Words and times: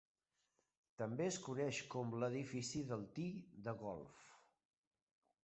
També 1.01 1.27
es 1.31 1.37
coneix 1.47 1.81
com 1.97 2.15
l"edifici 2.21 2.83
del 2.93 3.05
"tee 3.19 3.61
de 3.69 3.77
golf". 3.85 4.27